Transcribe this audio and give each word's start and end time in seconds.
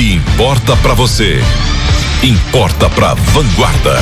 Se 0.00 0.14
importa 0.14 0.74
para 0.78 0.94
você, 0.94 1.40
importa 2.22 2.88
para 2.88 3.12
Vanguarda. 3.12 3.98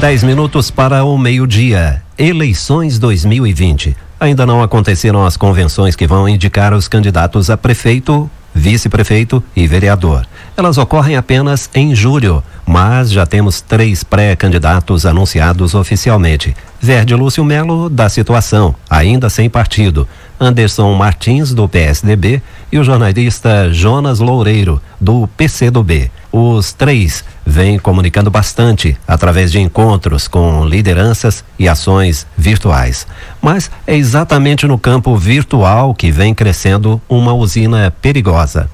10 0.00 0.22
minutos 0.22 0.70
para 0.70 1.02
o 1.02 1.18
meio-dia. 1.18 2.00
Eleições 2.16 2.96
2020. 3.00 3.96
Ainda 4.20 4.46
não 4.46 4.62
aconteceram 4.62 5.26
as 5.26 5.36
convenções 5.36 5.96
que 5.96 6.06
vão 6.06 6.28
indicar 6.28 6.72
os 6.72 6.86
candidatos 6.86 7.50
a 7.50 7.56
prefeito, 7.56 8.30
vice-prefeito 8.54 9.42
e 9.56 9.66
vereador. 9.66 10.24
Elas 10.56 10.78
ocorrem 10.78 11.16
apenas 11.16 11.68
em 11.74 11.92
julho, 11.92 12.40
mas 12.66 13.10
já 13.10 13.26
temos 13.26 13.60
três 13.60 14.04
pré-candidatos 14.04 15.04
anunciados 15.04 15.74
oficialmente. 15.74 16.54
Verde 16.80 17.14
Lúcio 17.14 17.44
Melo, 17.44 17.88
da 17.88 18.08
situação, 18.08 18.74
ainda 18.90 19.30
sem 19.30 19.48
partido. 19.48 20.08
Anderson 20.40 20.92
Martins, 20.94 21.54
do 21.54 21.68
PSDB, 21.68 22.42
e 22.72 22.78
o 22.78 22.84
jornalista 22.84 23.72
Jonas 23.72 24.18
Loureiro, 24.18 24.82
do 25.00 25.28
PCdoB. 25.36 26.10
Os 26.32 26.72
três 26.72 27.24
vêm 27.46 27.78
comunicando 27.78 28.30
bastante 28.30 28.96
através 29.06 29.52
de 29.52 29.60
encontros 29.60 30.26
com 30.26 30.64
lideranças 30.64 31.44
e 31.58 31.68
ações 31.68 32.26
virtuais. 32.36 33.06
Mas 33.40 33.70
é 33.86 33.94
exatamente 33.94 34.66
no 34.66 34.78
campo 34.78 35.16
virtual 35.16 35.94
que 35.94 36.10
vem 36.10 36.34
crescendo 36.34 37.00
uma 37.08 37.32
usina 37.32 37.92
perigosa. 38.00 38.68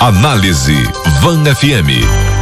Análise 0.00 0.76
Van 1.20 1.44
FM. 1.54 2.41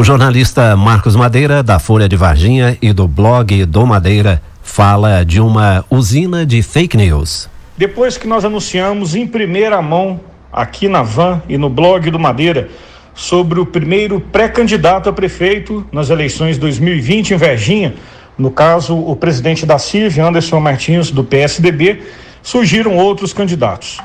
O 0.00 0.02
jornalista 0.02 0.74
Marcos 0.78 1.14
Madeira, 1.14 1.62
da 1.62 1.78
Folha 1.78 2.08
de 2.08 2.16
Varginha 2.16 2.74
e 2.80 2.90
do 2.90 3.06
blog 3.06 3.66
do 3.66 3.86
Madeira, 3.86 4.40
fala 4.62 5.22
de 5.26 5.42
uma 5.42 5.84
usina 5.90 6.46
de 6.46 6.62
fake 6.62 6.96
news. 6.96 7.50
Depois 7.76 8.16
que 8.16 8.26
nós 8.26 8.42
anunciamos 8.42 9.14
em 9.14 9.26
primeira 9.26 9.82
mão, 9.82 10.18
aqui 10.50 10.88
na 10.88 11.02
Van 11.02 11.42
e 11.46 11.58
no 11.58 11.68
blog 11.68 12.10
do 12.10 12.18
Madeira, 12.18 12.70
sobre 13.14 13.60
o 13.60 13.66
primeiro 13.66 14.22
pré-candidato 14.22 15.10
a 15.10 15.12
prefeito 15.12 15.86
nas 15.92 16.08
eleições 16.08 16.56
2020 16.56 17.34
em 17.34 17.36
Varginha, 17.36 17.94
no 18.38 18.50
caso, 18.50 18.96
o 18.96 19.14
presidente 19.14 19.66
da 19.66 19.78
CIV, 19.78 20.18
Anderson 20.18 20.60
Martins, 20.60 21.10
do 21.10 21.22
PSDB, 21.22 22.00
surgiram 22.42 22.96
outros 22.96 23.34
candidatos. 23.34 23.98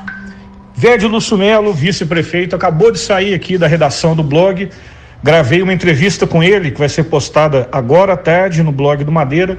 Verde 0.74 1.06
Lúcio 1.06 1.38
Melo, 1.38 1.72
vice-prefeito, 1.72 2.54
acabou 2.54 2.92
de 2.92 2.98
sair 2.98 3.32
aqui 3.32 3.56
da 3.56 3.66
redação 3.66 4.14
do 4.14 4.22
blog. 4.22 4.68
Gravei 5.22 5.62
uma 5.62 5.72
entrevista 5.72 6.26
com 6.26 6.42
ele, 6.42 6.70
que 6.70 6.78
vai 6.78 6.88
ser 6.88 7.04
postada 7.04 7.68
agora 7.72 8.12
à 8.12 8.16
tarde 8.16 8.62
no 8.62 8.72
blog 8.72 9.02
do 9.02 9.10
Madeira. 9.10 9.58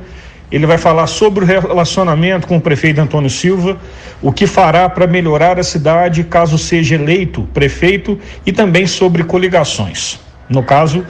Ele 0.52 0.66
vai 0.66 0.78
falar 0.78 1.08
sobre 1.08 1.44
o 1.44 1.48
relacionamento 1.48 2.48
com 2.48 2.58
o 2.58 2.62
prefeito 2.62 3.02
Antônio 3.02 3.30
Silva, 3.30 3.78
o 4.22 4.32
que 4.32 4.48
fará 4.48 4.88
para 4.88 5.06
melhorar 5.06 5.60
a 5.60 5.64
cidade 5.64 6.24
caso 6.24 6.58
seja 6.58 6.96
eleito 6.96 7.44
prefeito 7.54 8.18
e 8.46 8.54
também 8.54 8.88
sobre 8.88 9.24
coligações. 9.24 10.20
No 10.50 10.64
caso, 10.64 11.06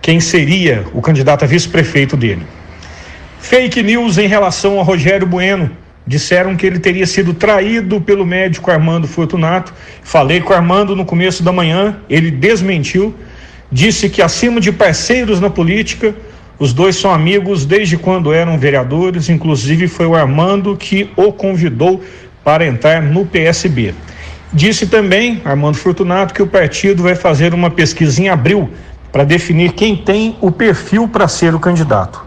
quem 0.00 0.20
seria 0.20 0.84
o 0.94 1.02
candidato 1.02 1.42
a 1.42 1.48
vice-prefeito 1.48 2.16
dele. 2.16 2.46
Fake 3.40 3.82
news 3.82 4.18
em 4.18 4.28
relação 4.28 4.78
a 4.78 4.82
Rogério 4.82 5.26
Bueno. 5.26 5.70
Disseram 6.06 6.54
que 6.54 6.64
ele 6.64 6.78
teria 6.78 7.04
sido 7.04 7.34
traído 7.34 8.00
pelo 8.00 8.24
médico 8.24 8.70
Armando 8.70 9.08
Fortunato. 9.08 9.74
Falei 10.04 10.40
com 10.40 10.52
o 10.52 10.56
Armando 10.56 10.94
no 10.94 11.04
começo 11.04 11.42
da 11.42 11.50
manhã, 11.50 11.96
ele 12.08 12.30
desmentiu. 12.30 13.12
Disse 13.70 14.08
que 14.08 14.22
acima 14.22 14.60
de 14.60 14.70
parceiros 14.70 15.40
na 15.40 15.50
política, 15.50 16.14
os 16.58 16.72
dois 16.72 16.96
são 16.96 17.10
amigos 17.10 17.66
desde 17.66 17.98
quando 17.98 18.32
eram 18.32 18.58
vereadores, 18.58 19.28
inclusive 19.28 19.88
foi 19.88 20.06
o 20.06 20.14
Armando 20.14 20.76
que 20.76 21.10
o 21.16 21.32
convidou 21.32 22.00
para 22.42 22.66
entrar 22.66 23.02
no 23.02 23.26
PSB. 23.26 23.94
Disse 24.52 24.86
também, 24.86 25.42
Armando 25.44 25.76
Fortunato, 25.76 26.32
que 26.32 26.42
o 26.42 26.46
partido 26.46 27.02
vai 27.02 27.14
fazer 27.14 27.52
uma 27.52 27.70
pesquisa 27.70 28.22
em 28.22 28.28
abril 28.28 28.70
para 29.12 29.24
definir 29.24 29.72
quem 29.72 29.96
tem 29.96 30.36
o 30.40 30.50
perfil 30.50 31.08
para 31.08 31.26
ser 31.28 31.54
o 31.54 31.60
candidato. 31.60 32.24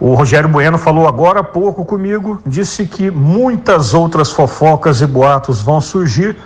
O 0.00 0.14
Rogério 0.14 0.48
Bueno 0.48 0.78
falou 0.78 1.08
agora 1.08 1.40
há 1.40 1.44
pouco 1.44 1.84
comigo, 1.84 2.40
disse 2.46 2.86
que 2.86 3.10
muitas 3.10 3.94
outras 3.94 4.30
fofocas 4.30 5.00
e 5.00 5.06
boatos 5.06 5.62
vão 5.62 5.80
surgir, 5.80 6.36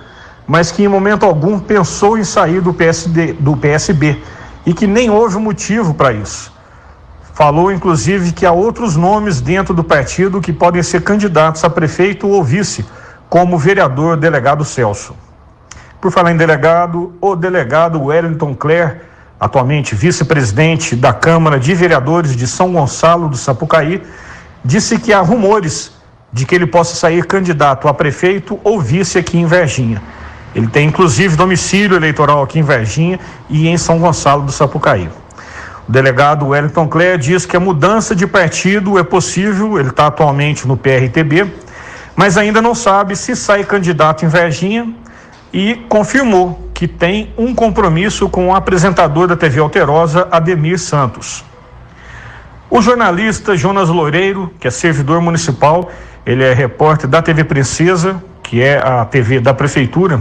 mas 0.49 0.73
que 0.73 0.83
em 0.83 0.89
momento 0.89 1.27
algum 1.27 1.61
pensou 1.61 2.17
em 2.17 2.25
sair 2.25 2.63
do, 2.63 2.73
PSD, 2.73 3.35
do 3.35 3.55
PSB 3.55 4.19
e 4.65 4.73
que 4.73 4.87
nem 4.87 5.11
houve 5.11 5.37
motivo 5.37 5.93
para 5.93 6.15
isso. 6.15 6.51
Falou, 7.35 7.71
inclusive, 7.71 8.33
que 8.33 8.47
há 8.47 8.51
outros 8.51 8.97
nomes 8.97 9.43
dentro 9.43 9.75
do 9.75 9.85
partido 9.85 10.41
que 10.41 10.53
podem 10.53 10.83
ser 10.83 11.03
candidatos 11.03 11.63
a 11.63 11.71
prefeito 11.71 12.27
ou 12.27 12.43
vice, 12.43 12.85
como 13.29 13.57
o 13.57 13.59
vereador 13.59 14.17
delegado 14.17 14.65
Celso. 14.65 15.15
Por 16.01 16.11
falar 16.11 16.33
em 16.33 16.37
delegado, 16.37 17.13
o 17.21 17.37
delegado 17.37 18.03
Wellington 18.03 18.55
Clare, 18.55 19.03
atualmente 19.39 19.95
vice-presidente 19.95 20.97
da 20.97 21.13
Câmara 21.13 21.61
de 21.61 21.75
Vereadores 21.75 22.35
de 22.35 22.47
São 22.47 22.73
Gonçalo 22.73 23.29
do 23.29 23.37
Sapucaí, 23.37 24.03
disse 24.65 24.99
que 24.99 25.13
há 25.13 25.21
rumores 25.21 25.93
de 26.33 26.45
que 26.47 26.55
ele 26.55 26.67
possa 26.67 26.97
sair 26.97 27.25
candidato 27.27 27.87
a 27.87 27.95
prefeito 27.95 28.59
ou 28.65 28.81
vice 28.81 29.19
aqui 29.19 29.39
em 29.39 29.47
Verginha. 29.47 30.03
Ele 30.59 30.67
tem 30.67 30.89
inclusive 30.89 31.37
domicílio 31.37 31.97
eleitoral 31.97 32.43
aqui 32.43 32.59
em 32.59 32.65
Verginha 32.65 33.21
e 33.49 33.69
em 33.69 33.79
São 33.79 34.01
Gonçalo 34.01 34.43
do 34.43 34.51
Sapucaí. 34.51 35.09
O 35.89 35.93
delegado 35.93 36.49
Wellington 36.49 36.89
Clé 36.89 37.17
diz 37.17 37.47
que 37.47 37.57
a 37.57 37.61
mudança 37.61 38.13
de 38.13 38.27
partido 38.27 38.99
é 38.99 39.05
possível, 39.05 39.79
ele 39.79 39.91
está 39.91 40.09
atualmente 40.09 40.67
no 40.67 40.77
PRTB, 40.77 41.47
mas 42.17 42.37
ainda 42.37 42.61
não 42.61 42.75
sabe 42.75 43.15
se 43.15 43.37
sai 43.37 43.63
candidato 43.63 44.25
em 44.25 44.29
Verginha 44.29 44.93
e 45.53 45.77
confirmou 45.89 46.69
que 46.75 46.89
tem 46.89 47.33
um 47.39 47.55
compromisso 47.55 48.29
com 48.29 48.49
o 48.49 48.55
apresentador 48.55 49.29
da 49.29 49.37
TV 49.37 49.61
Alterosa, 49.61 50.27
Ademir 50.29 50.81
Santos. 50.81 51.45
O 52.69 52.83
jornalista 52.83 53.57
Jonas 53.57 53.89
Loureiro, 53.89 54.53
que 54.59 54.67
é 54.67 54.73
servidor 54.73 55.21
municipal, 55.21 55.89
ele 56.27 56.43
é 56.43 56.53
repórter 56.53 57.09
da 57.09 57.23
TV 57.23 57.45
Princesa, 57.45 58.21
que 58.43 58.61
é 58.61 58.77
a 58.79 59.05
TV 59.05 59.39
da 59.39 59.55
prefeitura, 59.55 60.21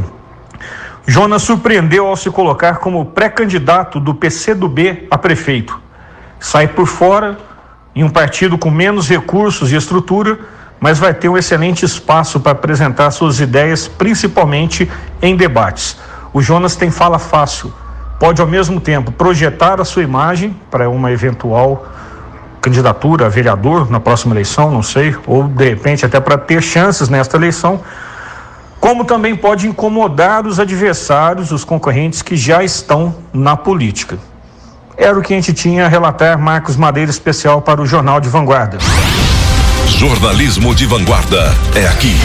Jonas 1.10 1.44
surpreendeu 1.44 2.06
ao 2.06 2.18
se 2.18 2.30
colocar 2.30 2.80
como 2.80 3.06
pré-candidato 3.06 3.98
do 3.98 4.14
PCdoB 4.14 5.08
a 5.10 5.18
prefeito. 5.18 5.80
Sai 6.38 6.68
por 6.68 6.86
fora 6.86 7.38
em 7.96 8.04
um 8.04 8.10
partido 8.10 8.58
com 8.58 8.70
menos 8.70 9.08
recursos 9.08 9.72
e 9.72 9.78
estrutura, 9.78 10.38
mas 10.82 11.00
vai 11.00 11.14
ter 11.14 11.30
um 11.30 11.38
excelente 11.38 11.86
espaço 11.86 12.42
para 12.42 12.52
apresentar 12.52 13.10
suas 13.12 13.40
ideias, 13.40 13.88
principalmente 13.88 14.92
em 15.22 15.38
debates. 15.38 15.98
O 16.34 16.42
Jonas 16.42 16.76
tem 16.76 16.92
fala 16.92 17.18
fácil, 17.18 17.74
pode 18.20 18.42
ao 18.42 18.48
mesmo 18.48 18.82
tempo 18.82 19.10
projetar 19.10 19.80
a 19.80 19.86
sua 19.86 20.04
imagem 20.04 20.54
para 20.70 20.90
uma 20.90 21.10
eventual 21.10 21.88
candidatura 22.60 23.28
a 23.28 23.30
vereador 23.30 23.90
na 23.90 24.02
próxima 24.02 24.34
eleição, 24.34 24.70
não 24.70 24.84
sei, 24.84 25.16
ou 25.26 25.46
de 25.48 25.70
repente 25.70 26.06
até 26.06 26.20
para 26.20 26.38
ter 26.38 26.62
chances 26.62 27.08
nesta 27.08 27.38
eleição 27.38 27.82
como 28.88 29.04
também 29.04 29.36
pode 29.36 29.68
incomodar 29.68 30.48
os 30.48 30.62
adversários, 30.62 31.52
os 31.52 31.66
concorrentes 31.66 32.22
que 32.22 32.38
já 32.38 32.64
estão 32.64 33.14
na 33.34 33.58
política. 33.58 34.18
Era 34.96 35.20
o 35.20 35.22
que 35.22 35.34
a 35.34 35.36
gente 35.36 35.54
tinha 35.54 35.86
a 35.86 35.90
relatar, 35.90 36.40
Marcos 36.40 36.78
Madeira, 36.78 37.12
especial 37.12 37.62
para 37.62 37.82
o 37.82 37.86
Jornal 37.86 38.22
de 38.22 38.30
Vanguarda. 38.30 38.78
Jornalismo 39.90 40.74
de 40.74 40.86
Vanguarda 40.86 41.54
é 41.76 41.86
aqui. 41.86 42.16